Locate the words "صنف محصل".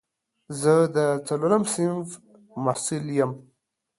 1.73-3.05